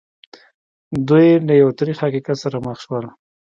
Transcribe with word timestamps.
دوی 1.07 1.27
له 1.47 1.53
یو 1.61 1.69
تریخ 1.79 1.97
حقیقت 2.05 2.37
سره 2.43 2.57
مخ 2.65 2.77
شول 2.85 3.05